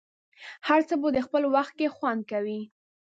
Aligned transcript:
هر 0.67 0.81
څه 0.87 0.93
په 1.01 1.09
خپل 1.27 1.43
وخت 1.55 1.73
کې 1.79 1.93
خوند 1.95 2.21
کوي. 2.31 2.61